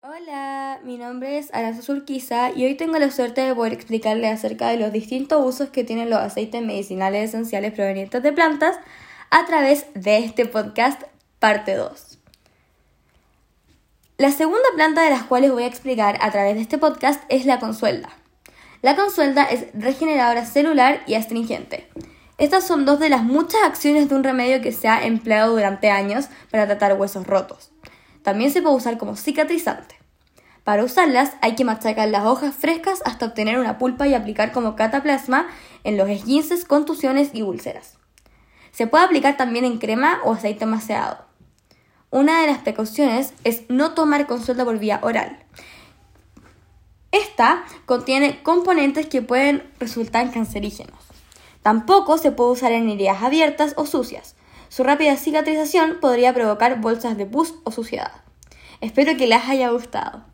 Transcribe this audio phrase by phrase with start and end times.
[0.00, 4.68] Hola, mi nombre es Aranza Surquiza y hoy tengo la suerte de poder explicarles acerca
[4.68, 8.78] de los distintos usos que tienen los aceites medicinales esenciales provenientes de plantas
[9.30, 11.02] a través de este podcast
[11.40, 12.20] parte 2.
[14.18, 17.44] La segunda planta de las cuales voy a explicar a través de este podcast es
[17.44, 18.10] la consuelda.
[18.82, 21.88] La consuelda es regeneradora celular y astringente.
[22.38, 25.90] Estas son dos de las muchas acciones de un remedio que se ha empleado durante
[25.90, 27.72] años para tratar huesos rotos.
[28.28, 29.94] También se puede usar como cicatrizante.
[30.62, 34.76] Para usarlas hay que machacar las hojas frescas hasta obtener una pulpa y aplicar como
[34.76, 35.48] cataplasma
[35.82, 37.96] en los esguinces, contusiones y úlceras.
[38.70, 41.24] Se puede aplicar también en crema o aceite maceado.
[42.10, 45.38] Una de las precauciones es no tomar consulta por vía oral.
[47.12, 51.00] Esta contiene componentes que pueden resultar cancerígenos.
[51.62, 54.34] Tampoco se puede usar en heridas abiertas o sucias.
[54.68, 58.27] Su rápida cicatrización podría provocar bolsas de pus o suciedad.
[58.80, 60.24] Espero que les haya gustado.